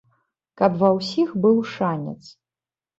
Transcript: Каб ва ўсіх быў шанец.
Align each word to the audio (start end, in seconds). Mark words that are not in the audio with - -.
Каб 0.61 0.79
ва 0.81 0.89
ўсіх 0.97 1.37
быў 1.47 1.63
шанец. 1.77 2.21